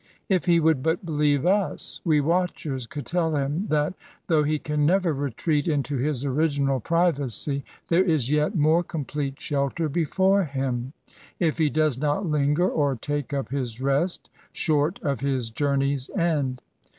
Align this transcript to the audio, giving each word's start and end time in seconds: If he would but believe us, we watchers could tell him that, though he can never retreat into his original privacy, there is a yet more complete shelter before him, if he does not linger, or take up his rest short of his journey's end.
If 0.29 0.45
he 0.45 0.59
would 0.59 0.81
but 0.81 1.05
believe 1.05 1.45
us, 1.45 2.01
we 2.03 2.21
watchers 2.21 2.87
could 2.87 3.05
tell 3.05 3.35
him 3.35 3.67
that, 3.67 3.93
though 4.25 4.41
he 4.41 4.57
can 4.57 4.83
never 4.83 5.13
retreat 5.13 5.67
into 5.67 5.95
his 5.97 6.25
original 6.25 6.79
privacy, 6.79 7.63
there 7.87 8.03
is 8.03 8.27
a 8.27 8.33
yet 8.33 8.55
more 8.55 8.81
complete 8.83 9.39
shelter 9.39 9.87
before 9.87 10.43
him, 10.45 10.93
if 11.39 11.59
he 11.59 11.69
does 11.69 11.99
not 11.99 12.25
linger, 12.25 12.67
or 12.67 12.95
take 12.95 13.31
up 13.31 13.49
his 13.49 13.79
rest 13.79 14.31
short 14.51 14.99
of 15.03 15.19
his 15.19 15.51
journey's 15.51 16.09
end. 16.09 16.63